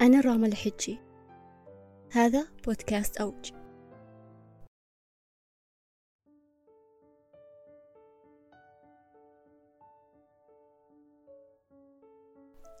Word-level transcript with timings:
أنا 0.00 0.20
راما 0.20 0.46
الحجي. 0.46 0.98
هذا 2.12 2.48
بودكاست 2.66 3.16
أوج. 3.16 3.52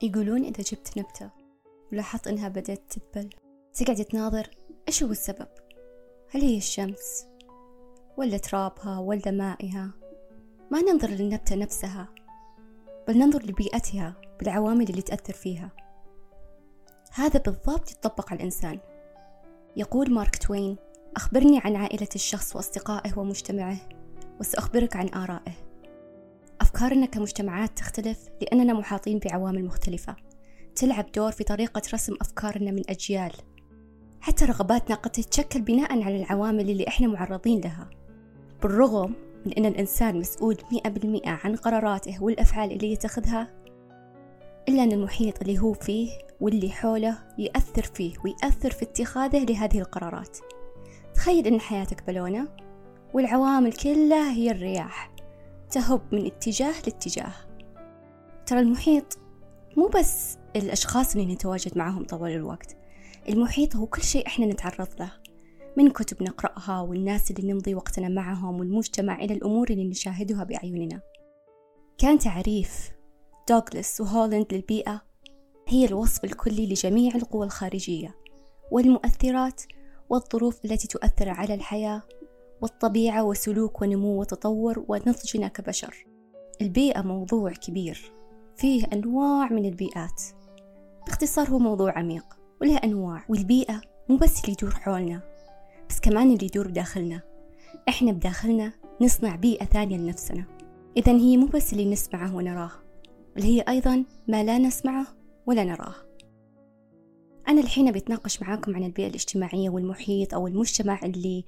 يقولون 0.02 0.44
إذا 0.44 0.62
جبت 0.62 0.98
نبتة 0.98 1.30
ولاحظت 1.92 2.26
إنها 2.26 2.48
بدأت 2.48 2.82
تذبل 2.90 3.30
تقعد 3.74 4.04
تناظر 4.04 4.50
إيش 4.88 5.02
هو 5.02 5.10
السبب؟ 5.10 5.48
هل 6.30 6.40
هي 6.40 6.56
الشمس 6.56 7.26
ولا 8.16 8.38
ترابها 8.38 8.98
ولا 8.98 9.30
مائها؟ 9.30 9.90
ما 10.70 10.80
ننظر 10.80 11.08
للنبتة 11.08 11.56
نفسها 11.56 12.08
بل 13.08 13.18
ننظر 13.18 13.42
لبيئتها 13.42 14.20
بالعوامل 14.38 14.88
اللي 14.88 15.02
تأثر 15.02 15.32
فيها. 15.32 15.79
هذا 17.14 17.40
بالضبط 17.40 17.90
يتطبق 17.90 18.30
على 18.30 18.38
الإنسان. 18.38 18.78
يقول 19.76 20.12
مارك 20.12 20.36
توين 20.36 20.76
أخبرني 21.16 21.60
عن 21.64 21.76
عائلة 21.76 22.08
الشخص 22.14 22.56
وأصدقائه 22.56 23.18
ومجتمعه 23.18 23.76
وسأخبرك 24.40 24.96
عن 24.96 25.08
آرائه. 25.14 25.52
أفكارنا 26.60 27.06
كمجتمعات 27.06 27.78
تختلف 27.78 28.28
لأننا 28.42 28.72
محاطين 28.72 29.18
بعوامل 29.18 29.64
مختلفة 29.64 30.16
تلعب 30.74 31.12
دور 31.12 31.32
في 31.32 31.44
طريقة 31.44 31.82
رسم 31.94 32.14
أفكارنا 32.20 32.70
من 32.70 32.82
أجيال. 32.88 33.32
حتى 34.20 34.44
رغباتنا 34.44 34.96
قد 34.96 35.10
تتشكل 35.10 35.62
بناء 35.62 36.02
على 36.02 36.16
العوامل 36.16 36.70
اللي 36.70 36.88
إحنا 36.88 37.08
معرضين 37.08 37.60
لها. 37.60 37.90
بالرغم 38.62 39.14
من 39.46 39.52
أن 39.52 39.66
الإنسان 39.66 40.18
مسؤول 40.18 40.56
مئة 40.72 40.88
بالمئة 40.90 41.30
عن 41.30 41.56
قراراته 41.56 42.22
والأفعال 42.22 42.72
اللي 42.72 42.92
يتخذها 42.92 43.48
إلا 44.68 44.82
أن 44.82 44.92
المحيط 44.92 45.40
اللي 45.40 45.58
هو 45.58 45.72
فيه 45.72 46.10
واللي 46.40 46.70
حوله 46.70 47.18
يأثر 47.38 47.82
فيه 47.82 48.14
ويأثر 48.24 48.70
في 48.70 48.82
اتخاذه 48.82 49.44
لهذه 49.44 49.78
القرارات. 49.78 50.38
تخيل 51.14 51.46
أن 51.46 51.60
حياتك 51.60 52.06
بالونة 52.06 52.48
والعوامل 53.14 53.72
كلها 53.72 54.32
هي 54.32 54.50
الرياح 54.50 55.10
تهب 55.70 56.00
من 56.12 56.26
اتجاه 56.26 56.72
لاتجاه. 56.72 57.32
ترى 58.46 58.60
المحيط 58.60 59.18
مو 59.76 59.86
بس 59.86 60.38
الأشخاص 60.56 61.16
اللي 61.16 61.34
نتواجد 61.34 61.78
معهم 61.78 62.04
طوال 62.04 62.32
الوقت 62.32 62.76
المحيط 63.28 63.76
هو 63.76 63.86
كل 63.86 64.02
شيء 64.02 64.26
إحنا 64.26 64.46
نتعرض 64.46 64.88
له. 65.00 65.12
من 65.76 65.90
كتب 65.90 66.22
نقرأها 66.22 66.80
والناس 66.80 67.30
اللي 67.30 67.52
نمضي 67.52 67.74
وقتنا 67.74 68.08
معهم 68.08 68.60
والمجتمع 68.60 69.14
إلى 69.14 69.34
الأمور 69.34 69.70
اللي 69.70 69.84
نشاهدها 69.84 70.44
بأعيننا. 70.44 71.00
كان 71.98 72.18
تعريف 72.18 72.90
دوغلاس 73.50 74.00
وهولند 74.00 74.46
للبيئة 74.52 75.02
هي 75.68 75.84
الوصف 75.84 76.24
الكلي 76.24 76.66
لجميع 76.66 77.14
القوى 77.14 77.46
الخارجية 77.46 78.16
والمؤثرات 78.70 79.62
والظروف 80.10 80.64
التي 80.64 80.88
تؤثر 80.88 81.28
على 81.28 81.54
الحياة 81.54 82.02
والطبيعة 82.62 83.24
وسلوك 83.24 83.82
ونمو 83.82 84.20
وتطور 84.20 84.84
ونضجنا 84.88 85.48
كبشر. 85.48 86.06
البيئة 86.60 87.02
موضوع 87.02 87.52
كبير 87.52 88.12
فيه 88.56 88.84
أنواع 88.92 89.52
من 89.52 89.64
البيئات. 89.64 90.22
باختصار 91.06 91.48
هو 91.48 91.58
موضوع 91.58 91.98
عميق 91.98 92.24
وله 92.60 92.76
أنواع 92.76 93.24
والبيئة 93.28 93.80
مو 94.08 94.16
بس 94.16 94.40
اللي 94.40 94.52
يدور 94.52 94.74
حولنا 94.74 95.20
بس 95.88 96.00
كمان 96.00 96.32
اللي 96.32 96.46
يدور 96.46 96.68
بداخلنا. 96.68 97.22
إحنا 97.88 98.12
بداخلنا 98.12 98.72
نصنع 99.00 99.36
بيئة 99.36 99.64
ثانية 99.64 99.96
لنفسنا. 99.96 100.44
إذا 100.96 101.12
هي 101.12 101.36
مو 101.36 101.46
بس 101.46 101.72
اللي 101.72 101.92
نسمعه 101.92 102.36
ونراه. 102.36 102.79
بل 103.36 103.42
هي 103.42 103.64
أيضا 103.68 104.04
ما 104.28 104.44
لا 104.44 104.58
نسمعه 104.58 105.06
ولا 105.46 105.64
نراه. 105.64 105.94
أنا 107.48 107.60
الحين 107.60 107.92
بتناقش 107.92 108.42
معاكم 108.42 108.76
عن 108.76 108.84
البيئة 108.84 109.08
الاجتماعية 109.08 109.70
والمحيط 109.70 110.34
أو 110.34 110.46
المجتمع 110.46 111.00
اللي 111.04 111.44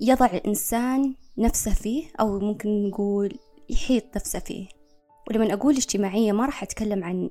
يضع 0.00 0.26
الإنسان 0.26 1.14
نفسه 1.38 1.74
فيه 1.74 2.04
أو 2.20 2.38
ممكن 2.38 2.88
نقول 2.88 3.38
يحيط 3.70 4.16
نفسه 4.16 4.38
فيه. 4.38 4.68
ولما 5.30 5.52
أقول 5.52 5.74
اجتماعية 5.76 6.32
ما 6.32 6.46
راح 6.46 6.62
أتكلم 6.62 7.04
عن 7.04 7.30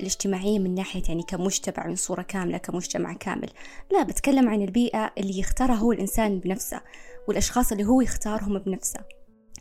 الاجتماعية 0.00 0.58
من 0.58 0.74
ناحية 0.74 1.02
يعني 1.08 1.22
كمجتمع 1.22 1.86
من 1.86 1.96
صورة 1.96 2.22
كاملة 2.22 2.58
كمجتمع 2.58 3.12
كامل. 3.12 3.50
لا 3.92 4.02
بتكلم 4.02 4.48
عن 4.48 4.62
البيئة 4.62 5.12
اللي 5.18 5.38
يختارها 5.38 5.74
هو 5.74 5.92
الإنسان 5.92 6.38
بنفسه 6.38 6.80
والأشخاص 7.28 7.72
اللي 7.72 7.84
هو 7.84 8.00
يختارهم 8.00 8.58
بنفسه. 8.58 9.00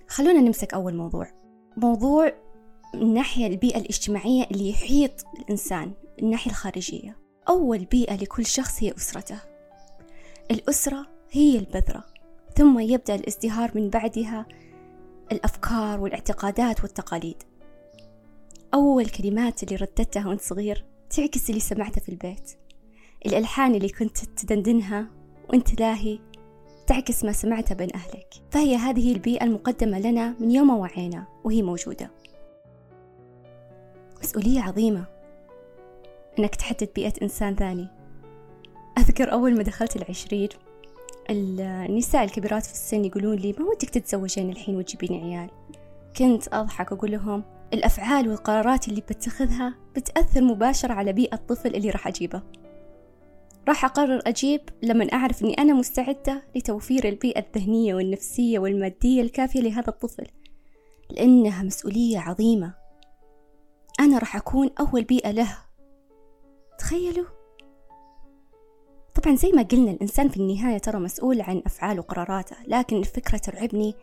خلونا 0.08 0.42
نمسك 0.42 0.74
أول 0.74 0.96
موضوع. 0.96 1.28
موضوع 1.78 2.34
من 2.94 3.13
ناحية 3.13 3.47
البيئة 3.47 3.77
الاجتماعية 3.77 4.44
اللي 4.51 4.69
يحيط 4.69 5.25
الإنسان 5.39 5.91
الناحية 6.22 6.51
الخارجية. 6.51 7.17
أول 7.50 7.85
بيئة 7.85 8.16
لكل 8.16 8.45
شخص 8.45 8.83
هي 8.83 8.94
أسرته. 8.97 9.39
الأسرة 10.51 11.07
هي 11.31 11.59
البذرة. 11.59 12.05
ثم 12.55 12.79
يبدأ 12.79 13.16
الازدهار 13.16 13.72
من 13.75 13.89
بعدها 13.89 14.45
الأفكار 15.31 16.00
والاعتقادات 16.00 16.81
والتقاليد. 16.81 17.44
أول 18.73 19.09
كلمات 19.09 19.63
اللي 19.63 19.75
رددتها 19.75 20.27
وأنت 20.27 20.41
صغير 20.41 20.85
تعكس 21.09 21.50
اللي 21.50 21.61
سمعته 21.61 22.01
في 22.01 22.09
البيت. 22.09 22.51
الألحان 23.25 23.75
اللي 23.75 23.89
كنت 23.89 24.17
تدندنها 24.17 25.07
وأنت 25.50 25.79
لاهي 25.79 26.19
تعكس 26.88 27.23
ما 27.23 27.31
سمعته 27.31 27.75
بين 27.75 27.95
أهلك. 27.95 28.33
فهي 28.51 28.75
هذه 28.75 29.11
البيئة 29.13 29.44
المقدمة 29.44 30.00
لنا 30.00 30.35
من 30.39 30.51
يوم 30.51 30.69
وعينا 30.69 31.27
وهي 31.44 31.61
موجودة. 31.61 32.11
مسؤولية 34.29 34.62
عظيمة. 34.62 35.06
إنك 36.40 36.56
تحدد 36.56 36.90
بيئة 36.95 37.13
إنسان 37.22 37.56
ثاني. 37.56 37.88
أذكر 38.97 39.31
أول 39.31 39.57
ما 39.57 39.63
دخلت 39.63 39.95
العشرين 39.95 40.50
النساء 41.29 42.23
الكبيرات 42.23 42.66
في 42.66 42.73
السن 42.73 43.06
يقولون 43.06 43.35
لي 43.35 43.56
ما 43.59 43.66
ودك 43.66 43.89
تتزوجين 43.89 44.50
الحين 44.50 44.75
وتجيبين 44.75 45.23
عيال؟ 45.23 45.50
كنت 46.18 46.53
أضحك 46.53 46.91
أقول 46.91 47.12
لهم 47.12 47.44
الأفعال 47.73 48.29
والقرارات 48.29 48.88
اللي 48.88 49.01
بتخذها 49.01 49.75
بتأثر 49.95 50.41
مباشرة 50.41 50.94
على 50.94 51.13
بيئة 51.13 51.35
الطفل 51.35 51.75
اللي 51.75 51.89
راح 51.89 52.07
أجيبه. 52.07 52.41
راح 53.68 53.85
أقرر 53.85 54.22
أجيب 54.25 54.62
لما 54.84 55.13
أعرف 55.13 55.44
أني 55.44 55.53
أنا 55.53 55.73
مستعدة 55.73 56.44
لتوفير 56.56 57.07
البيئة 57.07 57.39
الذهنية 57.39 57.95
والنفسية 57.95 58.59
والمادية 58.59 59.22
الكافية 59.22 59.62
لهذا 59.62 59.89
الطفل 59.89 60.28
لأنها 61.09 61.63
مسؤولية 61.63 62.19
عظيمة. 62.19 62.88
أنا 64.00 64.18
راح 64.18 64.36
أكون 64.36 64.70
أول 64.80 65.04
بيئة 65.04 65.32
له. 65.32 65.58
تخيلوا؟ 66.80 67.26
طبعا 69.16 69.36
زي 69.36 69.52
ما 69.52 69.62
قلنا 69.62 69.92
الإنسان 69.92 70.30
في 70.30 70.38
النهاية 70.38 70.78
ترى 70.78 71.00
مسؤول 71.00 71.42
عن 71.42 71.62
أفعاله 71.66 72.00
وقراراته 72.00 72.56
لكن 72.68 72.98
الفكرة 72.98 73.38
ترعبني 73.38 73.96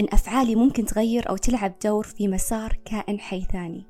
إن 0.00 0.06
أفعالي 0.12 0.54
ممكن 0.54 0.84
تغير 0.84 1.28
أو 1.28 1.36
تلعب 1.36 1.74
دور 1.84 2.04
في 2.04 2.28
مسار 2.28 2.78
كائن 2.84 3.20
حي 3.20 3.40
ثاني. 3.40 3.86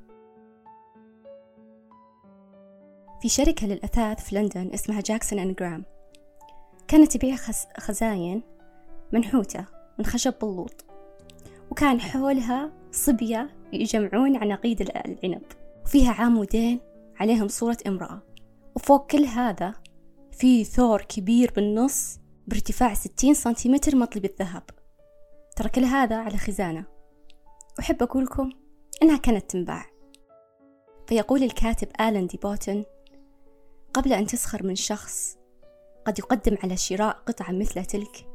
في 3.21 3.29
شركة 3.29 3.67
للأثاث 3.67 4.23
في 4.25 4.35
لندن 4.35 4.69
اسمها 4.73 5.01
جاكسون 5.01 5.39
أند 5.39 5.55
جرام. 5.55 5.85
كانت 6.87 7.17
تبيع 7.17 7.35
خزاين 7.79 8.43
منحوتة 9.13 9.65
من 9.99 10.05
خشب 10.05 10.33
بلوط 10.41 10.85
وكان 11.71 12.01
حولها 12.01 12.71
صبية 12.91 13.58
يجمعون 13.73 14.35
عناقيد 14.35 14.81
العنب. 14.81 15.41
وفيها 15.85 16.11
عامودين 16.11 16.79
عليهم 17.15 17.47
صورة 17.47 17.77
امرأة. 17.87 18.21
وفوق 18.75 19.11
كل 19.11 19.25
هذا 19.25 19.73
في 20.31 20.63
ثور 20.63 21.01
كبير 21.01 21.51
بالنص 21.55 22.19
بارتفاع 22.47 22.93
ستين 22.93 23.33
سنتيمتر 23.33 23.95
مطلي 23.95 24.21
بالذهب 24.21 24.63
ترى 25.55 25.69
كل 25.69 25.83
هذا 25.83 26.15
على 26.15 26.37
خزانة. 26.37 26.85
أحب 27.79 28.03
أقول 28.03 28.23
لكم 28.23 28.49
إنها 29.03 29.17
كانت 29.17 29.51
تنباع. 29.51 29.85
فيقول 31.07 31.43
الكاتب 31.43 31.87
آلان 32.01 32.27
دي 32.27 32.39
بوتن 32.43 32.83
قبل 33.93 34.13
أن 34.13 34.25
تسخر 34.25 34.65
من 34.65 34.75
شخص 34.75 35.37
قد 36.05 36.19
يقدم 36.19 36.57
على 36.63 36.77
شراء 36.77 37.13
قطعة 37.25 37.51
مثل 37.51 37.85
تلك 37.85 38.28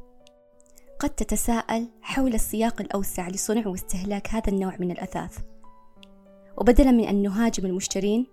قد 1.05 1.11
تتساءل 1.11 1.89
حول 2.03 2.35
السياق 2.35 2.81
الأوسع 2.81 3.29
لصنع 3.29 3.67
واستهلاك 3.67 4.29
هذا 4.29 4.49
النوع 4.49 4.77
من 4.79 4.91
الأثاث. 4.91 5.39
وبدلا 6.59 6.91
من 6.91 7.05
أن 7.05 7.23
نهاجم 7.23 7.67
المشترين 7.67 8.27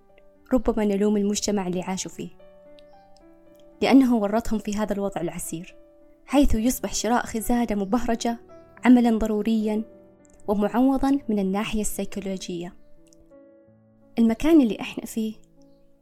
ربما 0.53 0.85
نلوم 0.85 1.17
المجتمع 1.17 1.67
اللي 1.67 1.81
عاشوا 1.81 2.11
فيه. 2.11 2.29
لأنه 3.81 4.15
ورطهم 4.15 4.59
في 4.59 4.75
هذا 4.75 4.93
الوضع 4.93 5.21
العسير 5.21 5.75
حيث 6.25 6.55
يصبح 6.55 6.93
شراء 6.93 7.25
خزانة 7.25 7.67
مبهرجة 7.71 8.37
عملا 8.85 9.17
ضروريا 9.17 9.83
ومعوضا 10.47 11.19
من 11.29 11.39
الناحية 11.39 11.81
السيكولوجية. 11.81 12.73
المكان 14.19 14.61
اللي 14.61 14.77
إحنا 14.81 15.05
فيه 15.05 15.33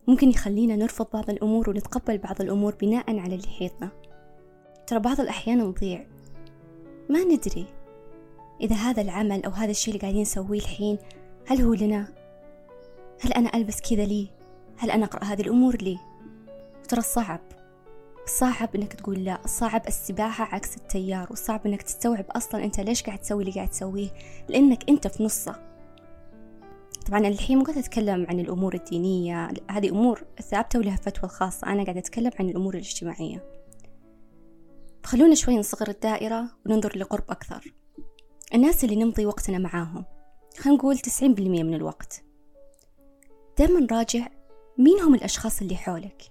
ممكن 0.08 0.30
يخلينا 0.30 0.76
نرفض 0.76 1.08
بعض 1.14 1.30
الأمور 1.30 1.70
ونتقبل 1.70 2.18
بعض 2.18 2.42
الأمور 2.42 2.76
بناء 2.76 3.20
على 3.20 3.36
اللي 3.36 3.48
يحيطنا 3.48 3.90
ترى 4.88 5.00
بعض 5.00 5.22
الأحيان 5.22 5.58
نضيع 5.58 6.19
ما 7.10 7.24
ندري 7.24 7.66
إذا 8.62 8.76
هذا 8.76 9.02
العمل 9.02 9.46
أو 9.46 9.52
هذا 9.52 9.72
الشيء 9.72 9.94
اللي 9.94 10.02
قاعدين 10.02 10.22
نسويه 10.22 10.60
الحين 10.60 10.98
هل 11.48 11.62
هو 11.62 11.74
لنا؟ 11.74 12.08
هل 13.22 13.34
أنا 13.34 13.52
ألبس 13.56 13.82
كذا 13.82 14.06
لي؟ 14.06 14.28
هل 14.78 14.92
أنا 14.92 15.06
أقرأ 15.06 15.24
هذه 15.24 15.42
الأمور 15.42 15.76
لي؟ 15.76 15.98
ترى 16.90 17.02
صعب 17.02 17.40
صعب 18.26 18.76
إنك 18.76 18.94
تقول 18.94 19.26
لا 19.26 19.40
صعب 19.46 19.88
السباحة 19.88 20.56
عكس 20.56 20.78
التيار 20.78 21.28
وصعب 21.32 21.68
إنك 21.68 21.82
تستوعب 21.82 22.26
أصلا 22.32 22.64
أنت 22.64 22.80
ليش 22.80 23.04
قاعد 23.04 23.20
تسوي 23.20 23.44
اللي 23.44 23.54
قاعد 23.54 23.70
تسويه 23.70 24.10
لأنك 24.50 24.90
أنت 24.90 25.08
في 25.08 25.24
نصه 25.24 25.56
طبعا 27.08 27.28
الحين 27.28 27.58
مو 27.58 27.64
قاعدة 27.64 27.80
أتكلم 27.80 28.26
عن 28.30 28.40
الأمور 28.40 28.74
الدينية 28.74 29.50
هذه 29.72 29.90
أمور 29.90 30.24
ثابتة 30.42 30.80
ولها 30.80 30.96
فتوى 30.96 31.30
خاصة 31.30 31.68
أنا 31.68 31.84
قاعدة 31.84 32.00
أتكلم 32.00 32.32
عن 32.40 32.50
الأمور 32.50 32.74
الاجتماعية 32.74 33.59
خلونا 35.04 35.36
شوي 35.36 35.58
نصغر 35.58 35.90
الدائرة 35.90 36.50
وننظر 36.66 36.98
لقرب 36.98 37.24
أكثر 37.30 37.74
الناس 38.54 38.84
اللي 38.84 38.96
نمضي 38.96 39.26
وقتنا 39.26 39.58
معاهم 39.58 40.06
خلينا 40.58 40.78
نقول 40.78 40.98
تسعين 40.98 41.34
بالمية 41.34 41.64
من 41.64 41.74
الوقت 41.74 42.24
دائما 43.58 43.88
راجع 43.92 44.28
مين 44.78 45.00
هم 45.00 45.16
الأشخاص 45.16 45.62
اللي 45.62 45.76
حولك 45.76 46.24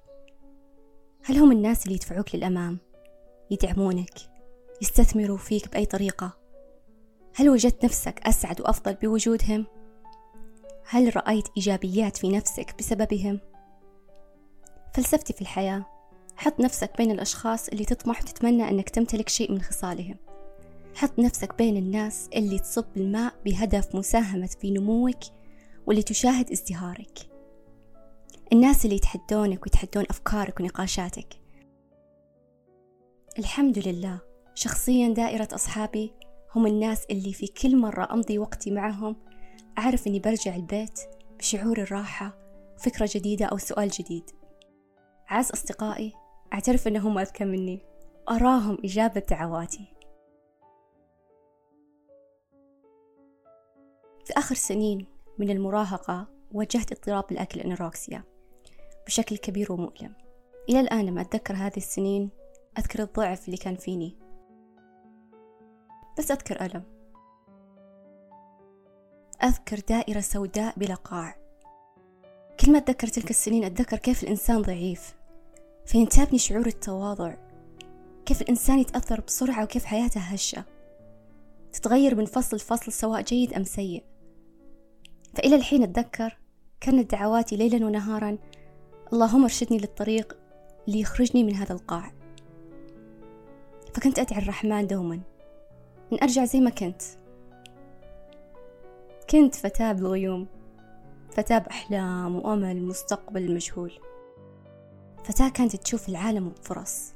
هل 1.24 1.36
هم 1.36 1.52
الناس 1.52 1.84
اللي 1.84 1.94
يدفعوك 1.94 2.34
للأمام 2.34 2.78
يدعمونك 3.50 4.14
يستثمروا 4.82 5.36
فيك 5.36 5.72
بأي 5.72 5.86
طريقة 5.86 6.38
هل 7.34 7.48
وجدت 7.48 7.84
نفسك 7.84 8.20
أسعد 8.26 8.60
وأفضل 8.60 8.94
بوجودهم؟ 8.94 9.66
هل 10.88 11.16
رأيت 11.16 11.48
إيجابيات 11.56 12.16
في 12.16 12.28
نفسك 12.28 12.74
بسببهم؟ 12.78 13.40
فلسفتي 14.94 15.32
في 15.32 15.40
الحياة 15.40 15.86
حط 16.38 16.60
نفسك 16.60 16.96
بين 16.98 17.10
الأشخاص 17.10 17.68
اللي 17.68 17.84
تطمح 17.84 18.22
وتتمنى 18.22 18.68
أنك 18.68 18.88
تمتلك 18.88 19.28
شيء 19.28 19.52
من 19.52 19.62
خصالهم. 19.62 20.16
حط 20.94 21.18
نفسك 21.18 21.58
بين 21.58 21.76
الناس 21.76 22.28
اللي 22.34 22.58
تصب 22.58 22.84
الماء 22.96 23.34
بهدف 23.44 23.94
مساهمة 23.94 24.46
في 24.60 24.70
نموك 24.70 25.18
واللي 25.86 26.02
تشاهد 26.02 26.50
ازدهارك. 26.50 27.18
الناس 28.52 28.84
اللي 28.84 28.96
يتحدونك 28.96 29.62
ويتحدون 29.62 30.04
أفكارك 30.10 30.60
ونقاشاتك. 30.60 31.34
الحمد 33.38 33.88
لله 33.88 34.20
شخصيا 34.54 35.08
دائرة 35.08 35.48
أصحابي 35.52 36.12
هم 36.54 36.66
الناس 36.66 37.04
اللي 37.10 37.32
في 37.32 37.46
كل 37.46 37.76
مرة 37.76 38.12
أمضي 38.12 38.38
وقتي 38.38 38.70
معهم 38.70 39.16
أعرف 39.78 40.06
أني 40.06 40.20
برجع 40.20 40.56
البيت 40.56 41.00
بشعور 41.38 41.78
الراحة 41.78 42.38
وفكرة 42.76 43.10
جديدة 43.14 43.46
أو 43.46 43.58
سؤال 43.58 43.88
جديد. 43.88 44.30
عاز 45.28 45.50
أصدقائي 45.50 46.12
أعترف 46.52 46.88
أنهم 46.88 47.18
أذكى 47.18 47.44
مني. 47.44 47.80
أراهم 48.30 48.78
إجابة 48.84 49.20
دعواتي. 49.20 49.94
في 54.24 54.32
آخر 54.36 54.54
سنين 54.54 55.06
من 55.38 55.50
المراهقة 55.50 56.26
واجهت 56.52 56.92
اضطراب 56.92 57.32
الأكل 57.32 57.60
أنوروكسيا 57.60 58.24
بشكل 59.06 59.36
كبير 59.36 59.72
ومؤلم. 59.72 60.14
إلى 60.68 60.80
الآن 60.80 61.06
لما 61.06 61.20
أتذكر 61.20 61.54
هذه 61.54 61.76
السنين 61.76 62.30
أذكر 62.78 63.02
الضعف 63.02 63.46
اللي 63.46 63.56
كان 63.56 63.76
فيني. 63.76 64.16
بس 66.18 66.30
أذكر 66.30 66.66
ألم. 66.66 66.82
أذكر 69.42 69.80
دائرة 69.88 70.20
سوداء 70.20 70.78
بلا 70.78 70.94
قاع. 70.94 71.36
كل 72.60 72.72
ما 72.72 72.78
أتذكر 72.78 73.06
تلك 73.06 73.30
السنين 73.30 73.64
أتذكر 73.64 73.96
كيف 73.96 74.22
الإنسان 74.22 74.62
ضعيف. 74.62 75.17
فينتابني 75.88 76.38
شعور 76.38 76.66
التواضع 76.66 77.34
كيف 78.26 78.42
الإنسان 78.42 78.78
يتأثر 78.78 79.20
بسرعة 79.20 79.64
وكيف 79.64 79.84
حياته 79.84 80.20
هشة؟ 80.20 80.64
تتغير 81.72 82.14
من 82.14 82.24
فصل 82.24 82.56
لفصل 82.56 82.92
سواء 82.92 83.22
جيد 83.22 83.52
أم 83.54 83.64
سيء. 83.64 84.04
فإلى 85.34 85.56
الحين 85.56 85.82
أتذكر 85.82 86.38
كانت 86.80 87.10
دعواتي 87.10 87.56
ليلا 87.56 87.86
ونهارا 87.86 88.38
اللهم 89.12 89.42
ارشدني 89.42 89.78
للطريق 89.78 90.38
ليخرجني 90.86 91.44
من 91.44 91.54
هذا 91.54 91.72
القاع. 91.72 92.12
فكنت 93.94 94.18
أدعي 94.18 94.42
الرحمن 94.42 94.86
دوما 94.86 95.20
أن 96.12 96.18
أرجع 96.22 96.44
زي 96.44 96.60
ما 96.60 96.70
كنت. 96.70 97.02
كنت 99.30 99.54
فتاة 99.54 99.92
بالغيوم 99.92 100.46
فتاة 101.30 101.58
بأحلام 101.58 102.36
وأمل 102.36 102.82
مستقبل 102.82 103.54
مجهول. 103.54 103.92
فتاة 105.24 105.48
كانت 105.48 105.76
تشوف 105.76 106.08
العالم 106.08 106.48
بفرص. 106.48 107.12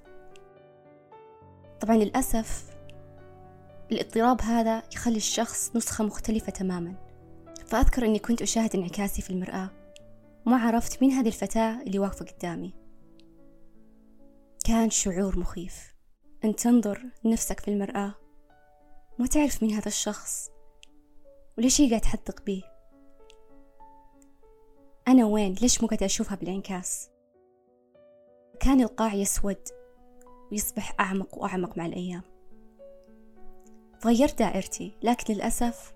طبعا 1.81 1.97
للأسف 1.97 2.65
الاضطراب 3.93 4.41
هذا 4.41 4.83
يخلي 4.93 5.17
الشخص 5.17 5.77
نسخة 5.77 6.05
مختلفة 6.05 6.53
تماما. 6.53 6.95
فأذكر 7.67 8.05
أني 8.05 8.19
كنت 8.19 8.43
أشاهد 8.43 8.77
انعكاسي 8.77 9.23
في 9.23 9.31
المرآة 9.31 9.71
وما 10.47 10.57
عرفت 10.57 11.03
مين 11.03 11.11
هذه 11.11 11.29
الفتاة 11.29 11.83
اللي 11.83 11.99
واقفة 11.99 12.25
قدامي. 12.25 12.75
كان 14.65 14.91
شعور 14.91 15.39
مخيف. 15.39 15.95
أن 16.45 16.57
تنظر 16.57 17.03
نفسك 17.25 17.61
في 17.61 17.69
المرآة 17.69 18.15
وما 19.19 19.29
تعرف 19.29 19.63
مين 19.63 19.73
هذا 19.73 19.89
الشخص 19.89 20.51
وليش 21.59 21.81
هي 21.81 21.89
قاعد 21.89 22.01
تحدق 22.01 22.45
بيه. 22.45 22.63
أنا 25.09 25.25
وين؟ 25.25 25.55
ليش 25.55 25.83
مو 25.83 25.89
قاعدة 25.89 26.07
أشوفها 26.07 26.37
بالإنعكاس؟ 26.37 27.12
كان 28.63 28.81
القاع 28.81 29.15
يسود 29.15 29.59
ويصبح 30.53 30.95
أعمق 31.01 31.39
وأعمق 31.39 31.79
مع 31.79 31.87
الأيام. 31.87 32.23
غيرت 34.05 34.39
دائرتي 34.39 34.95
لكن 35.03 35.35
للأسف 35.35 35.95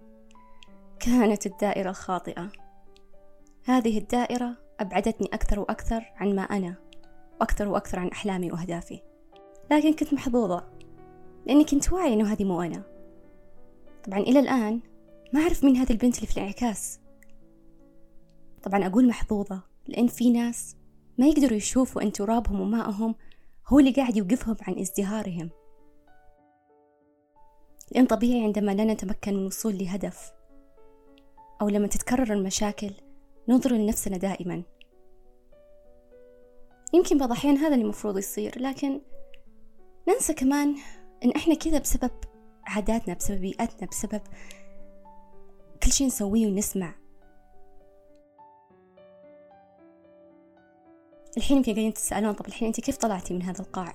كانت 1.00 1.46
الدائرة 1.46 1.92
خاطئة. 1.92 2.52
هذه 3.64 3.98
الدائرة 3.98 4.56
أبعدتني 4.80 5.28
أكثر 5.32 5.60
وأكثر 5.60 6.12
عن 6.16 6.34
ما 6.34 6.42
أنا 6.42 6.74
وأكثر 7.40 7.68
وأكثر 7.68 7.98
عن 7.98 8.08
أحلامي 8.08 8.52
وأهدافي. 8.52 9.00
لكن 9.70 9.92
كنت 9.92 10.14
محظوظة 10.14 10.68
لأني 11.46 11.64
كنت 11.64 11.92
واعية 11.92 12.14
أنه 12.14 12.32
هذه 12.32 12.44
مو 12.44 12.62
أنا. 12.62 12.82
طبعا 14.04 14.18
إلى 14.18 14.38
الآن 14.38 14.80
ما 15.32 15.40
أعرف 15.40 15.64
مين 15.64 15.76
هذه 15.76 15.90
البنت 15.90 16.16
اللي 16.16 16.26
في 16.26 16.36
الانعكاس. 16.36 17.00
طبعا 18.62 18.86
أقول 18.86 19.08
محظوظة 19.08 19.62
لأن 19.88 20.06
في 20.06 20.30
ناس 20.30 20.76
ما 21.18 21.26
يقدروا 21.26 21.56
يشوفوا 21.56 22.02
أن 22.02 22.12
ترابهم 22.12 22.60
وماءهم 22.60 23.14
هو 23.68 23.78
اللي 23.78 23.92
قاعد 23.92 24.16
يوقفهم 24.16 24.56
عن 24.62 24.78
ازدهارهم. 24.78 25.50
لأن 27.92 28.06
طبيعي 28.06 28.44
عندما 28.44 28.72
لا 28.72 28.84
نتمكن 28.84 29.34
من 29.34 29.40
الوصول 29.40 29.78
لهدف 29.78 30.32
أو 31.62 31.68
لما 31.68 31.86
تتكرر 31.86 32.32
المشاكل 32.32 32.90
ننظر 33.48 33.72
لنفسنا 33.72 34.16
دائما. 34.16 34.62
يمكن 36.94 37.18
بعض 37.18 37.30
الأحيان 37.30 37.56
هذا 37.56 37.74
اللي 37.74 37.84
المفروض 37.84 38.18
يصير 38.18 38.60
لكن 38.60 39.00
ننسى 40.08 40.34
كمان 40.34 40.76
إن 41.24 41.30
إحنا 41.30 41.54
كذا 41.54 41.78
بسبب 41.78 42.10
عاداتنا 42.64 43.14
بسبب 43.14 43.40
بيئتنا 43.40 43.88
بسبب 43.88 44.20
كل 45.82 45.92
شيء 45.92 46.06
نسويه 46.06 46.46
ونسمع. 46.46 46.94
الحين 51.36 51.56
يمكن 51.56 51.72
قاعدين 51.72 51.94
تسألون 51.94 52.32
طب 52.32 52.46
الحين 52.46 52.68
أنت 52.68 52.80
كيف 52.80 52.96
طلعتي 52.96 53.34
من 53.34 53.42
هذا 53.42 53.60
القاع؟ 53.60 53.94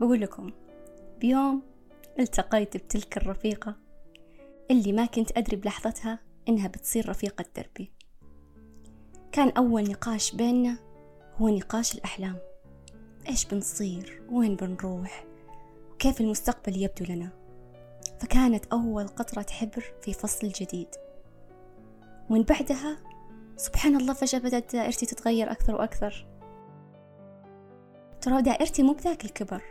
بقول 0.00 0.20
لكم 0.20 0.52
بيوم 1.20 1.62
التقيت 2.18 2.76
بتلك 2.76 3.16
الرفيقة 3.16 3.76
اللي 4.70 4.92
ما 4.92 5.06
كنت 5.06 5.38
أدري 5.38 5.56
بلحظتها 5.56 6.18
إنها 6.48 6.68
بتصير 6.68 7.08
رفيقة 7.08 7.44
دربي. 7.56 7.90
كان 9.32 9.48
أول 9.48 9.90
نقاش 9.90 10.34
بيننا 10.34 10.78
هو 11.36 11.48
نقاش 11.48 11.94
الأحلام. 11.94 12.38
إيش 13.28 13.44
بنصير؟ 13.44 14.22
وين 14.30 14.56
بنروح؟ 14.56 15.24
وكيف 15.92 16.20
المستقبل 16.20 16.82
يبدو 16.82 17.14
لنا؟ 17.14 17.30
فكانت 18.20 18.66
أول 18.66 19.08
قطرة 19.08 19.46
حبر 19.50 19.84
في 20.02 20.12
فصل 20.12 20.48
جديد. 20.48 20.88
ومن 22.30 22.42
بعدها 22.42 22.98
سبحان 23.56 23.96
الله 23.96 24.14
فجأة 24.14 24.38
بدأت 24.38 24.72
دائرتي 24.72 25.06
تتغير 25.06 25.50
أكثر 25.50 25.74
وأكثر. 25.74 26.26
ترى 28.20 28.42
دائرتي 28.42 28.82
مو 28.82 28.92
بذاك 28.92 29.24
الكبر. 29.24 29.62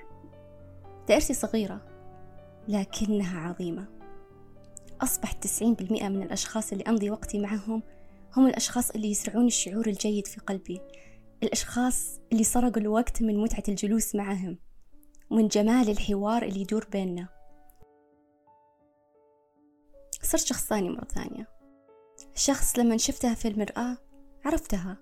دائرتي 1.08 1.34
صغيرة 1.34 1.82
لكنها 2.68 3.40
عظيمة. 3.40 3.88
أصبح 5.02 5.32
تسعين 5.32 5.74
بالمئة 5.74 6.10
من 6.10 6.24
الأشخاص 6.24 6.72
اللي 6.72 6.84
أمضي 6.84 7.10
وقتي 7.10 7.40
معهم 7.40 7.84
هم 8.38 8.48
الأشخاص 8.48 8.92
اللي 8.92 9.12
يزرعون 9.12 9.46
الشعور 9.46 9.88
الجيد 9.88 10.28
في 10.28 10.40
قلبي. 10.40 10.82
الأشخاص 11.44 12.20
اللي 12.32 12.44
سرقوا 12.44 12.82
الوقت 12.82 13.22
من 13.22 13.38
متعة 13.38 13.64
الجلوس 13.68 14.16
معهم 14.16 14.58
ومن 15.30 15.48
جمال 15.48 15.90
الحوار 15.90 16.44
اللي 16.44 16.62
يدور 16.62 16.88
بيننا. 16.92 17.28
صرت 20.22 20.42
شخص 20.42 20.68
ثاني 20.68 20.90
مرة 20.90 21.06
ثانية. 21.06 21.55
شخص 22.36 22.80
لما 22.80 22.98
شفتها 22.98 23.34
في 23.34 23.48
المرآة 23.48 23.98
عرفتها. 24.46 24.98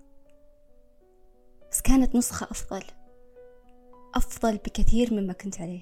بس 1.72 1.82
كانت 1.82 2.16
نسخة 2.16 2.48
أفضل. 2.52 2.84
أفضل 4.16 4.58
بكثير 4.58 5.14
مما 5.14 5.34
كنت 5.34 5.62
عليه. 5.62 5.82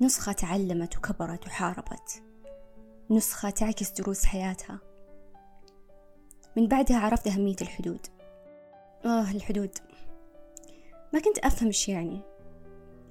نسخة 0.00 0.32
تعلمت 0.32 0.96
وكبرت 0.96 1.46
وحاربت. 1.46 2.22
نسخة 3.10 3.50
تعكس 3.50 3.90
دروس 3.90 4.24
حياتها. 4.24 4.78
من 6.56 6.68
بعدها 6.68 6.98
عرفت 6.98 7.26
أهمية 7.26 7.56
الحدود. 7.62 8.06
آه 9.04 9.30
الحدود. 9.30 9.78
ما 11.12 11.20
كنت 11.20 11.38
أفهم 11.38 11.66
إيش 11.66 11.88
يعني. 11.88 12.20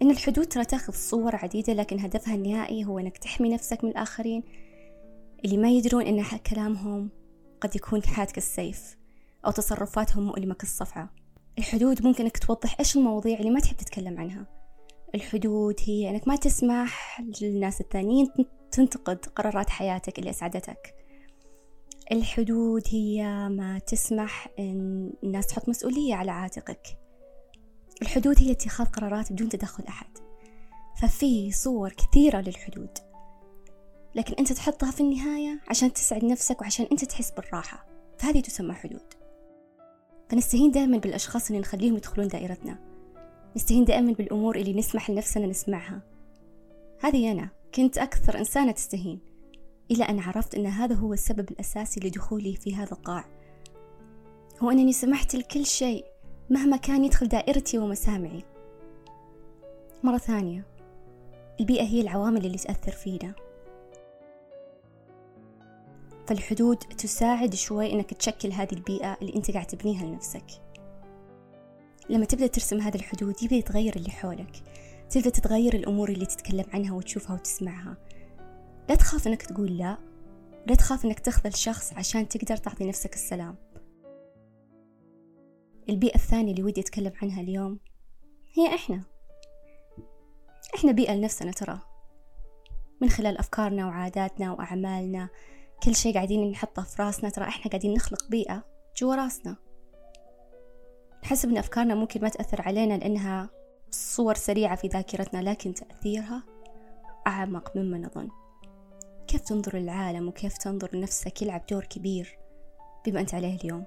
إن 0.01 0.11
الحدود 0.11 0.45
ترى 0.45 0.65
تاخذ 0.65 0.93
صور 0.93 1.35
عديدة 1.35 1.73
لكن 1.73 1.99
هدفها 1.99 2.35
النهائي 2.35 2.85
هو 2.85 2.99
إنك 2.99 3.17
تحمي 3.17 3.53
نفسك 3.53 3.83
من 3.83 3.89
الآخرين 3.89 4.43
اللي 5.45 5.57
ما 5.57 5.69
يدرون 5.69 6.07
إن 6.07 6.23
كلامهم 6.37 7.09
قد 7.65 7.75
يكون 7.75 8.03
حاد 8.03 8.31
كالسيف 8.31 8.97
أو 9.45 9.51
تصرفاتهم 9.51 10.23
مؤلمة 10.25 10.53
كالصفعة. 10.53 11.09
الحدود 11.57 12.05
ممكن 12.05 12.23
إنك 12.23 12.37
توضح 12.37 12.75
إيش 12.79 12.95
المواضيع 12.95 13.39
اللي 13.39 13.49
ما 13.49 13.59
تحب 13.59 13.77
تتكلم 13.77 14.19
عنها. 14.19 14.45
الحدود 15.15 15.75
هي 15.85 16.09
إنك 16.09 16.27
ما 16.27 16.35
تسمح 16.35 17.21
للناس 17.41 17.81
الثانيين 17.81 18.27
تنتقد 18.71 19.25
قرارات 19.25 19.69
حياتك 19.69 20.19
اللي 20.19 20.29
أسعدتك. 20.29 20.95
الحدود 22.11 22.83
هي 22.89 23.49
ما 23.49 23.79
تسمح 23.79 24.47
إن 24.59 25.13
الناس 25.23 25.47
تحط 25.47 25.69
مسؤولية 25.69 26.15
على 26.15 26.31
عاتقك. 26.31 26.99
الحدود 28.01 28.39
هي 28.39 28.51
اتخاذ 28.51 28.85
قرارات 28.85 29.33
بدون 29.33 29.49
تدخل 29.49 29.83
أحد. 29.83 30.17
ففي 31.01 31.51
صور 31.51 31.89
كثيرة 31.89 32.41
للحدود. 32.41 32.97
لكن 34.15 34.33
أنت 34.39 34.53
تحطها 34.53 34.91
في 34.91 35.01
النهاية 35.01 35.59
عشان 35.67 35.93
تسعد 35.93 36.25
نفسك 36.25 36.61
وعشان 36.61 36.87
أنت 36.91 37.05
تحس 37.05 37.31
بالراحة. 37.31 37.85
فهذه 38.17 38.39
تسمى 38.39 38.73
حدود. 38.73 39.13
فنستهين 40.29 40.71
دائما 40.71 40.97
بالأشخاص 40.97 41.47
اللي 41.47 41.59
نخليهم 41.59 41.95
يدخلون 41.95 42.27
دائرتنا. 42.27 42.79
نستهين 43.55 43.85
دائما 43.85 44.13
بالأمور 44.13 44.55
اللي 44.55 44.73
نسمح 44.73 45.09
لنفسنا 45.09 45.47
نسمعها. 45.47 46.01
هذه 46.99 47.31
أنا. 47.31 47.49
كنت 47.75 47.97
أكثر 47.97 48.37
إنسانة 48.37 48.71
تستهين. 48.71 49.19
إلى 49.91 50.03
أن 50.03 50.19
عرفت 50.19 50.55
أن 50.55 50.65
هذا 50.65 50.95
هو 50.95 51.13
السبب 51.13 51.51
الأساسي 51.51 51.99
لدخولي 51.99 52.55
في 52.55 52.75
هذا 52.75 52.91
القاع. 52.91 53.25
هو 54.59 54.71
أنني 54.71 54.93
سمحت 54.93 55.35
لكل 55.35 55.65
شيء 55.65 56.05
مهما 56.49 56.77
كان 56.77 57.05
يدخل 57.05 57.27
دائرتي 57.27 57.77
ومسامعي. 57.77 58.43
مرة 60.03 60.17
ثانية. 60.17 60.65
البيئة 61.59 61.83
هي 61.83 62.01
العوامل 62.01 62.45
اللي 62.45 62.57
تأثر 62.57 62.91
فينا. 62.91 63.44
فالحدود 66.27 66.77
تساعد 66.77 67.55
شوي 67.55 67.93
إنك 67.93 68.13
تشكل 68.13 68.51
هذه 68.51 68.73
البيئة 68.73 69.17
اللي 69.21 69.35
أنت 69.35 69.51
قاعد 69.51 69.67
تبنيها 69.67 70.05
لنفسك. 70.05 70.45
لما 72.09 72.25
تبدأ 72.25 72.47
ترسم 72.47 72.81
هذه 72.81 72.95
الحدود 72.95 73.43
يبدأ 73.43 73.55
يتغير 73.55 73.95
اللي 73.95 74.11
حولك. 74.11 74.63
تبدأ 75.09 75.29
تتغير 75.29 75.73
الأمور 75.73 76.09
اللي 76.09 76.25
تتكلم 76.25 76.65
عنها 76.73 76.93
وتشوفها 76.93 77.35
وتسمعها. 77.35 77.97
لا 78.89 78.95
تخاف 78.95 79.27
إنك 79.27 79.41
تقول 79.41 79.77
لا. 79.77 79.97
لا 80.67 80.75
تخاف 80.75 81.05
إنك 81.05 81.19
تخذل 81.19 81.55
شخص 81.55 81.93
عشان 81.93 82.27
تقدر 82.27 82.57
تعطي 82.57 82.85
نفسك 82.85 83.13
السلام. 83.13 83.55
البيئة 85.89 86.15
الثانية 86.15 86.51
اللي 86.51 86.63
ودي 86.63 86.81
أتكلم 86.81 87.13
عنها 87.21 87.41
اليوم 87.41 87.79
هي 88.57 88.75
إحنا. 88.75 89.03
إحنا 90.75 90.91
بيئة 90.91 91.13
لنفسنا 91.13 91.51
ترى. 91.51 91.79
من 93.01 93.09
خلال 93.09 93.37
أفكارنا 93.37 93.87
وعاداتنا 93.87 94.51
وأعمالنا 94.51 95.29
كل 95.85 95.95
شيء 95.95 96.13
قاعدين 96.13 96.51
نحطه 96.51 96.83
في 96.83 97.01
راسنا 97.01 97.29
ترى 97.29 97.47
إحنا 97.47 97.71
قاعدين 97.71 97.93
نخلق 97.93 98.29
بيئة 98.29 98.65
جوا 98.97 99.15
راسنا. 99.15 99.55
نحسب 101.23 101.49
إن 101.49 101.57
أفكارنا 101.57 101.95
ممكن 101.95 102.21
ما 102.21 102.29
تأثر 102.29 102.61
علينا 102.61 102.93
لأنها 102.93 103.49
صور 103.91 104.35
سريعة 104.35 104.75
في 104.75 104.87
ذاكرتنا 104.87 105.49
لكن 105.49 105.73
تأثيرها 105.73 106.43
أعمق 107.27 107.77
مما 107.77 107.97
نظن. 107.97 108.29
كيف 109.27 109.41
تنظر 109.41 109.77
للعالم 109.77 110.27
وكيف 110.27 110.57
تنظر 110.57 110.89
لنفسك 110.93 111.41
يلعب 111.41 111.65
دور 111.65 111.85
كبير 111.85 112.37
بما 113.05 113.19
أنت 113.19 113.33
عليه 113.33 113.55
اليوم؟ 113.55 113.85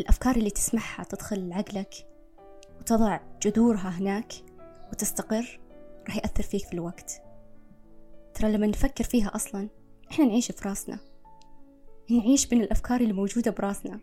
الأفكار 0.00 0.36
اللي 0.36 0.50
تسمعها 0.50 1.04
تدخل 1.04 1.52
عقلك 1.52 1.94
وتضع 2.80 3.20
جذورها 3.42 3.88
هناك 3.88 4.32
وتستقر 4.92 5.60
راح 6.06 6.16
يأثر 6.16 6.42
فيك 6.42 6.66
في 6.66 6.72
الوقت. 6.72 7.22
ترى 8.34 8.52
لما 8.52 8.66
نفكر 8.66 9.04
فيها 9.04 9.34
أصلا 9.34 9.68
إحنا 10.10 10.24
نعيش 10.24 10.52
في 10.52 10.68
راسنا 10.68 10.98
نعيش 12.10 12.46
بين 12.46 12.60
الأفكار 12.60 13.00
اللي 13.00 13.12
موجودة 13.12 13.50
براسنا. 13.50 14.00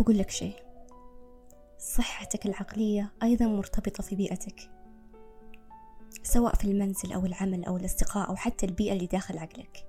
بقول 0.00 0.18
لك 0.18 0.30
شيء. 0.30 0.56
صحتك 1.78 2.46
العقلية 2.46 3.12
أيضا 3.22 3.46
مرتبطة 3.46 4.02
في 4.02 4.16
بيئتك. 4.16 4.70
سواء 6.22 6.54
في 6.54 6.64
المنزل 6.64 7.12
أو 7.12 7.26
العمل 7.26 7.64
أو 7.64 7.76
الأصدقاء 7.76 8.28
أو 8.28 8.36
حتى 8.36 8.66
البيئة 8.66 8.92
اللي 8.92 9.06
داخل 9.06 9.38
عقلك. 9.38 9.86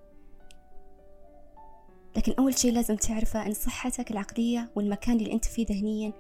لكن 2.15 2.33
أول 2.39 2.57
شيء 2.57 2.73
لازم 2.73 2.95
تعرفه 2.95 3.45
أن 3.45 3.53
صحتك 3.53 4.11
العقلية 4.11 4.71
والمكان 4.75 5.17
اللي 5.17 5.33
أنت 5.33 5.45
فيه 5.45 5.65
ذهنيا 5.69 6.13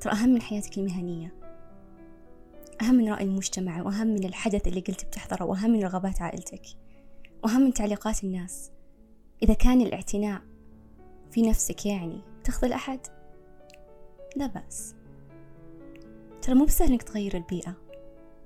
ترى 0.00 0.12
أهم 0.12 0.28
من 0.28 0.42
حياتك 0.42 0.78
المهنية. 0.78 1.43
أهم 2.82 2.94
من 2.94 3.08
رأي 3.08 3.24
المجتمع 3.24 3.82
وأهم 3.82 4.06
من 4.06 4.24
الحدث 4.24 4.66
اللي 4.66 4.80
قلت 4.80 5.04
بتحضره 5.04 5.44
وأهم 5.44 5.70
من 5.70 5.82
رغبات 5.82 6.22
عائلتك 6.22 6.62
وأهم 7.44 7.60
من 7.60 7.74
تعليقات 7.74 8.24
الناس. 8.24 8.70
إذا 9.42 9.54
كان 9.54 9.80
الاعتناء 9.80 10.42
في 11.30 11.42
نفسك 11.42 11.86
يعني 11.86 12.20
تخذل 12.44 12.72
أحد 12.72 13.00
لا 14.36 14.46
بأس. 14.46 14.94
ترى 16.42 16.54
مو 16.54 16.64
بسهل 16.64 16.88
إنك 16.92 17.02
تغير 17.02 17.36
البيئة 17.36 17.76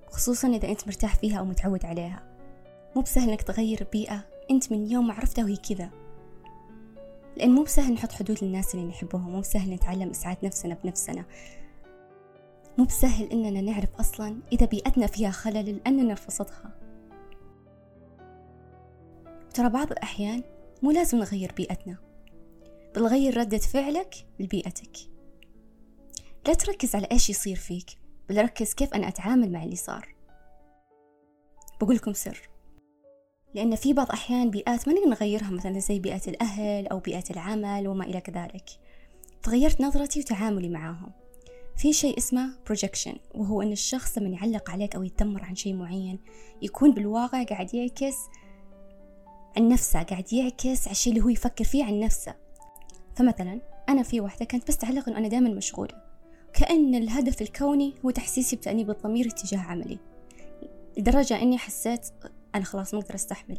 خصوصا 0.06 0.48
إذا 0.48 0.68
أنت 0.68 0.86
مرتاح 0.86 1.16
فيها 1.16 1.38
أو 1.38 1.44
متعود 1.44 1.84
عليها. 1.84 2.38
مو 2.96 3.02
بسهل 3.02 3.30
إنك 3.30 3.42
تغير 3.42 3.86
بيئة 3.92 4.24
أنت 4.50 4.72
من 4.72 4.90
يوم 4.90 5.06
ما 5.06 5.14
عرفتها 5.14 5.44
وهي 5.44 5.56
كذا. 5.56 5.90
لأن 7.36 7.50
مو 7.50 7.62
بسهل 7.62 7.92
نحط 7.92 8.12
حدود 8.12 8.44
للناس 8.44 8.74
اللي 8.74 8.86
نحبهم 8.86 9.30
مو 9.30 9.40
بسهل 9.40 9.70
نتعلم 9.70 10.10
إسعاد 10.10 10.36
نفسنا 10.42 10.76
بنفسنا. 10.84 11.24
مو 12.78 12.84
بسهل 12.84 13.30
إننا 13.30 13.60
نعرف 13.60 13.94
أصلا 14.00 14.40
إذا 14.52 14.66
بيئتنا 14.66 15.06
فيها 15.06 15.30
خلل 15.30 15.76
لأننا 15.76 16.02
نرفضها 16.02 16.70
ترى 19.54 19.68
بعض 19.68 19.92
الأحيان 19.92 20.42
مو 20.82 20.90
لازم 20.90 21.18
نغير 21.18 21.52
بيئتنا 21.56 21.96
بل 22.94 23.06
غير 23.06 23.38
ردة 23.38 23.58
فعلك 23.58 24.26
لبيئتك. 24.40 24.96
لا 26.46 26.54
تركز 26.54 26.94
على 26.94 27.08
إيش 27.12 27.30
يصير 27.30 27.56
فيك 27.56 27.90
بل 28.28 28.42
ركز 28.42 28.74
كيف 28.74 28.94
أنا 28.94 29.08
أتعامل 29.08 29.52
مع 29.52 29.64
اللي 29.64 29.76
صار. 29.76 30.14
بقولكم 31.80 32.12
سر 32.12 32.48
لأن 33.54 33.76
في 33.76 33.92
بعض 33.92 34.10
أحيان 34.10 34.50
بيئات 34.50 34.88
ما 34.88 34.94
نقدر 34.94 35.10
نغيرها 35.10 35.50
مثلا 35.50 35.78
زي 35.78 35.98
بيئة 35.98 36.28
الأهل 36.28 36.86
أو 36.86 36.98
بيئة 36.98 37.24
العمل 37.30 37.88
وما 37.88 38.04
إلى 38.04 38.20
كذلك. 38.20 38.70
تغيرت 39.42 39.80
نظرتي 39.80 40.20
وتعاملي 40.20 40.68
معاهم. 40.68 41.12
في 41.78 41.92
شيء 41.92 42.18
اسمه 42.18 42.54
projection 42.70 43.16
وهو 43.34 43.62
أن 43.62 43.72
الشخص 43.72 44.18
لما 44.18 44.28
يعلق 44.28 44.70
عليك 44.70 44.96
أو 44.96 45.02
يتمر 45.02 45.44
عن 45.44 45.54
شيء 45.54 45.74
معين 45.74 46.18
يكون 46.62 46.94
بالواقع 46.94 47.42
قاعد 47.42 47.74
يعكس 47.74 48.14
عن 49.56 49.68
نفسه 49.68 50.02
قاعد 50.02 50.32
يعكس 50.32 50.82
على 50.86 50.92
الشيء 50.92 51.12
اللي 51.12 51.24
هو 51.24 51.28
يفكر 51.28 51.64
فيه 51.64 51.84
عن 51.84 52.00
نفسه. 52.00 52.34
فمثلا 53.16 53.60
أنا 53.88 54.02
في 54.02 54.20
واحدة 54.20 54.44
كانت 54.44 54.68
بس 54.68 54.76
تعلق 54.76 55.08
أنه 55.08 55.18
أنا 55.18 55.28
دائما 55.28 55.50
مشغولة. 55.50 56.02
كأن 56.52 56.94
الهدف 56.94 57.42
الكوني 57.42 57.94
هو 58.04 58.10
تحسيسي 58.10 58.56
بتأنيب 58.56 58.90
الضمير 58.90 59.26
اتجاه 59.26 59.58
عملي 59.58 59.98
لدرجة 60.98 61.42
أني 61.42 61.58
حسيت 61.58 62.06
أنا 62.54 62.64
خلاص 62.64 62.94
ما 62.94 63.00
أقدر 63.00 63.14
أستحمل. 63.14 63.58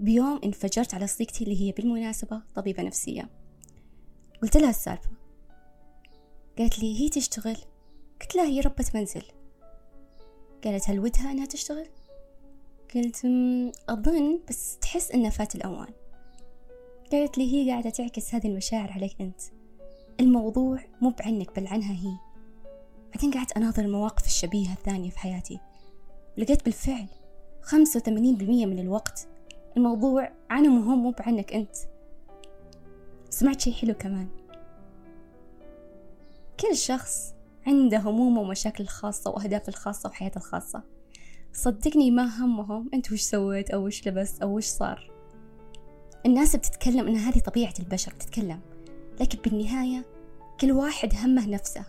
بيوم 0.00 0.40
انفجرت 0.44 0.94
على 0.94 1.06
صديقتي 1.06 1.44
اللي 1.44 1.60
هي 1.60 1.72
بالمناسبة 1.72 2.42
طبيبة 2.54 2.82
نفسية. 2.82 3.28
قلت 4.42 4.56
لها 4.56 4.70
السالفة 4.70 5.10
قالت 6.60 6.78
لي 6.78 7.00
هي 7.00 7.08
تشتغل. 7.08 7.56
قلت 8.20 8.36
لها 8.36 8.44
هي 8.44 8.60
ربة 8.60 8.84
منزل. 8.94 9.22
قالت 10.64 10.90
هل 10.90 11.00
ودها 11.00 11.32
أنها 11.32 11.46
تشتغل؟ 11.46 11.86
قلت 12.94 13.24
أظن 13.88 14.40
بس 14.48 14.78
تحس 14.78 15.10
إنه 15.10 15.30
فات 15.30 15.54
الأوان. 15.54 15.92
قالت 17.12 17.38
لي 17.38 17.52
هي 17.52 17.70
قاعدة 17.70 17.90
تعكس 17.90 18.34
هذه 18.34 18.46
المشاعر 18.46 18.92
عليك 18.92 19.20
أنت. 19.20 19.40
الموضوع 20.20 20.84
مو 21.00 21.10
بعنك 21.10 21.60
بل 21.60 21.66
عنها 21.66 21.92
هي. 21.92 22.16
بعدين 23.14 23.30
قعدت 23.30 23.52
أناظر 23.52 23.84
المواقف 23.84 24.26
الشبيهة 24.26 24.72
الثانية 24.72 25.10
في 25.10 25.18
حياتي. 25.18 25.60
لقيت 26.36 26.64
بالفعل 26.64 27.08
خمسة 27.62 28.00
وثمانين 28.00 28.36
بالمية 28.36 28.66
من 28.66 28.78
الوقت 28.78 29.28
الموضوع 29.76 30.32
عنهم 30.50 30.78
وهم 30.78 31.02
مو 31.02 31.10
بعنك 31.10 31.54
أنت. 31.54 31.76
سمعت 33.30 33.60
شي 33.60 33.72
حلو 33.72 33.94
كمان. 33.94 34.39
كل 36.60 36.76
شخص 36.76 37.34
عنده 37.66 37.98
همومه 37.98 38.40
ومشاكل 38.40 38.84
الخاصة 38.84 39.30
وأهداف 39.30 39.68
الخاصة 39.68 40.08
وحياته 40.08 40.38
الخاصة. 40.38 40.82
صدقني 41.52 42.10
ما 42.10 42.44
همهم 42.44 42.90
أنت 42.94 43.12
وش 43.12 43.20
سويت 43.20 43.70
أو 43.70 43.86
وش 43.86 44.08
لبست 44.08 44.42
أو 44.42 44.56
وش 44.56 44.64
صار. 44.64 45.10
الناس 46.26 46.56
بتتكلم 46.56 47.06
أن 47.08 47.16
هذه 47.16 47.38
طبيعة 47.38 47.74
البشر 47.80 48.14
بتتكلم. 48.14 48.60
لكن 49.20 49.38
بالنهاية 49.38 50.04
كل 50.60 50.72
واحد 50.72 51.14
همه 51.14 51.48
نفسه. 51.48 51.84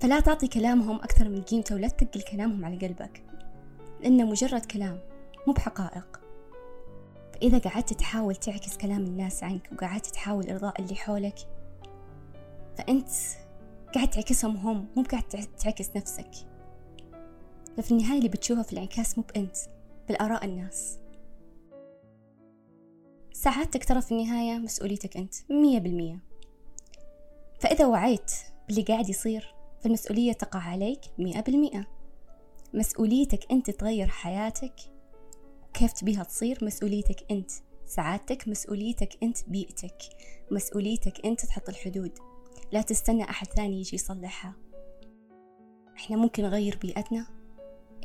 فلا 0.00 0.20
تعطي 0.20 0.48
كلامهم 0.48 0.96
أكثر 0.96 1.28
من 1.28 1.42
قيمته 1.42 1.74
ولا 1.74 1.88
تثقل 1.88 2.22
كلامهم 2.22 2.64
على 2.64 2.76
قلبك. 2.76 3.22
لأنه 4.00 4.24
مجرد 4.24 4.64
كلام 4.64 4.98
مو 5.46 5.52
بحقائق. 5.52 6.20
فإذا 7.32 7.58
قعدت 7.58 7.92
تحاول 7.92 8.36
تعكس 8.36 8.76
كلام 8.76 9.04
الناس 9.04 9.44
عنك 9.44 9.70
وقعدت 9.72 10.06
تحاول 10.06 10.50
إرضاء 10.50 10.80
اللي 10.80 10.94
حولك 10.94 11.38
فأنت 12.78 13.08
قاعد 13.94 14.10
تعكسهم 14.10 14.56
هم 14.56 14.88
مو 14.96 15.02
قاعد 15.02 15.22
تعكس 15.58 15.96
نفسك. 15.96 16.30
ففي 17.76 17.90
النهاية 17.90 18.18
اللي 18.18 18.28
بتشوفه 18.28 18.62
في 18.62 18.72
الانعكاس 18.72 19.18
مو 19.18 19.24
بأنت 19.34 19.56
بالآراء 20.08 20.44
الناس. 20.44 20.98
سعادتك 23.32 23.84
ترى 23.84 24.00
في 24.00 24.12
النهاية 24.12 24.58
مسؤوليتك 24.58 25.16
أنت 25.16 25.34
مية 25.50 25.78
بالمية. 25.78 26.20
فإذا 27.60 27.86
وعيت 27.86 28.32
باللي 28.68 28.82
قاعد 28.82 29.08
يصير 29.08 29.54
فالمسؤولية 29.80 30.32
تقع 30.32 30.60
عليك 30.60 31.00
مئة 31.18 31.40
بالمئة 31.40 31.86
مسؤوليتك 32.74 33.52
أنت 33.52 33.70
تغير 33.70 34.08
حياتك 34.08 34.74
كيف 35.74 35.92
تبيها 35.92 36.24
تصير 36.24 36.58
مسؤوليتك 36.62 37.30
أنت. 37.30 37.50
سعادتك 37.86 38.48
مسؤوليتك 38.48 39.18
أنت 39.22 39.48
بيئتك. 39.48 39.98
مسؤوليتك 40.50 41.26
أنت 41.26 41.46
تحط 41.46 41.68
الحدود. 41.68 42.18
لا 42.72 42.82
تستنى 42.82 43.24
أحد 43.30 43.46
ثاني 43.46 43.80
يجي 43.80 43.96
يصلحها. 43.96 44.54
إحنا 45.96 46.16
ممكن 46.16 46.42
نغير 46.42 46.78
بيئتنا 46.82 47.26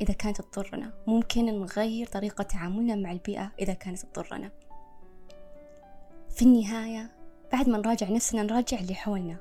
إذا 0.00 0.14
كانت 0.14 0.40
تضرنا. 0.40 0.92
ممكن 1.06 1.44
نغير 1.44 2.06
طريقة 2.06 2.42
تعاملنا 2.42 2.94
مع 2.94 3.12
البيئة 3.12 3.52
إذا 3.58 3.72
كانت 3.72 3.98
تضرنا. 3.98 4.50
في 6.30 6.42
النهاية 6.42 7.10
بعد 7.52 7.68
ما 7.68 7.78
نراجع 7.78 8.10
نفسنا 8.10 8.42
نراجع 8.42 8.80
اللي 8.80 8.94
حولنا. 8.94 9.38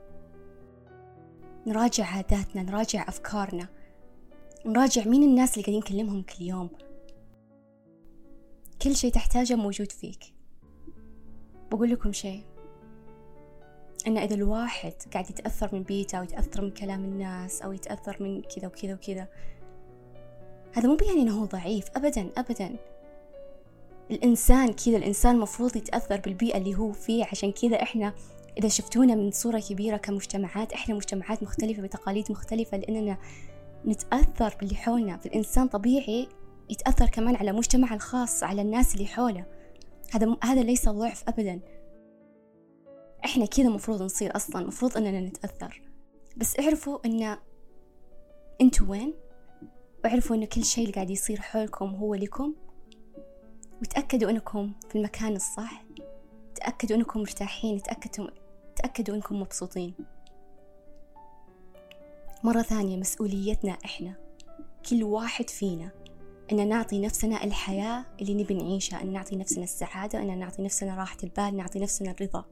نراجع 1.68 2.06
عاداتنا 2.06 2.64
نراجع 2.64 3.06
أفكارنا. 3.08 3.68
نراجع 4.66 5.04
مين 5.04 5.24
الناس 5.24 5.58
اللي 5.58 5.64
قاعدين 5.64 5.80
نكلمهم 5.80 6.22
كل 6.22 6.44
يوم. 6.46 6.70
كل 8.82 8.96
شيء 8.96 9.12
تحتاجه 9.12 9.56
موجود 9.56 9.92
فيك. 9.92 10.34
بقول 11.72 11.90
لكم 11.90 12.12
شيء. 12.12 12.49
إن 14.08 14.18
إذا 14.18 14.36
الواحد 14.36 14.94
قاعد 15.13 15.29
يتأثر 15.29 15.70
من 15.74 15.84
بيته 15.84 16.18
أو 16.18 16.24
يتأثر 16.24 16.62
من 16.62 16.72
كلام 16.72 17.03
الناس 17.03 17.62
أو 17.62 17.72
يتأثر 17.72 18.18
من 18.20 18.41
كذا 18.41 18.68
وكذا 18.68 18.94
وكذا 18.94 19.27
هذا 20.74 20.88
مو 20.88 20.96
بيعني 20.96 21.22
إنه 21.22 21.41
هو 21.41 21.46
ضعيف 21.46 21.86
أبدا 21.96 22.29
أبدا. 22.38 22.75
الإنسان 24.12 24.74
كذا 24.74 24.98
الإنسان 24.98 25.39
مفروض 25.39 25.75
يتأثر 25.75 26.20
بالبيئة 26.20 26.58
اللي 26.58 26.75
هو 26.75 26.91
فيه 26.91 27.25
عشان 27.25 27.51
كذا 27.51 27.82
إحنا 27.82 28.13
إذا 28.58 28.68
شفتونا 28.68 29.15
من 29.15 29.32
صورة 29.32 29.60
كبيرة 29.60 29.98
كمجتمعات 29.98 30.74
إحنا 30.74 30.96
مجتمعات 30.96 31.44
مختلفة 31.44 31.82
بتقاليد 31.82 32.32
مختلفة 32.32 32.77
لأننا 32.77 33.18
نتأثر 33.86 34.56
باللي 34.60 34.75
حولنا. 34.75 35.18
فالإنسان 35.18 35.68
طبيعي 35.68 36.27
يتأثر 36.70 37.10
كمان 37.10 37.36
على 37.36 37.51
مجتمع 37.51 37.94
الخاص 37.94 38.44
على 38.44 38.62
الناس 38.62 38.96
اللي 38.96 39.06
حوله. 39.06 39.46
هذا 40.12 40.38
هذا 40.44 40.63
ليس 40.63 40.89
ضعف 40.89 41.24
أبدا. 41.27 41.60
إحنا 43.26 43.46
كذا 43.46 43.70
مفروض 43.70 44.04
نصير 44.04 44.36
أصلا 44.36 44.68
مفروض 44.68 44.98
أننا 44.98 45.22
نتأثر. 45.22 45.82
بس 46.38 46.60
اعرفوا 46.60 47.00
أن 47.06 47.38
أنتوا 48.62 48.88
وين؟ 48.88 49.14
واعرفوا 50.04 50.36
أن 50.36 50.46
كل 50.46 50.64
شيء 50.64 50.84
اللي 50.84 50.94
قاعد 50.94 51.10
يصير 51.10 51.42
حولكم 51.42 51.96
هو 51.96 52.16
لكم. 52.16 52.56
وتأكدوا 53.82 54.30
أنكم 54.30 54.74
في 54.90 54.98
المكان 54.98 55.36
الصح. 55.36 55.86
تأكدوا 56.56 56.98
أنكم 56.98 57.20
مرتاحين. 57.20 57.82
تأكدوا 57.82 58.28
تأكدوا 58.76 59.16
أنكم 59.16 59.42
مبسوطين. 59.42 59.94
مرة 62.44 62.62
ثانية 62.62 62.98
مسؤوليتنا 62.98 63.78
إحنا. 63.86 64.16
كل 64.90 65.04
واحد 65.04 65.50
فينا. 65.50 65.92
أن 66.52 66.70
نعطي 66.70 67.00
نفسنا 67.00 67.44
الحياة 67.44 68.06
اللي 68.22 68.34
نبي 68.34 68.54
نعيشها. 68.54 69.02
أن 69.02 69.14
نعطي 69.14 69.36
نفسنا 69.36 69.64
السعادة. 69.64 70.22
أن 70.22 70.40
نعطي 70.40 70.62
نفسنا 70.62 70.96
راحة 70.96 71.18
البال. 71.24 71.58
نعطي 71.58 71.80
نفسنا 71.80 72.12
الرضا. 72.12 72.46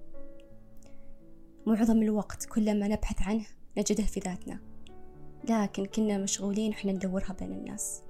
معظم 1.68 2.02
الوقت 2.02 2.46
كل 2.46 2.80
ما 2.80 2.88
نبحث 2.88 3.22
عنه 3.22 3.46
نجده 3.78 4.04
في 4.04 4.20
ذاتنا. 4.20 4.60
لكن 5.50 5.86
كنا 5.86 6.18
مشغولين 6.18 6.72
وحنا 6.72 6.91
ندورها 6.91 7.36
بين 7.39 7.52
الناس. 7.52 8.02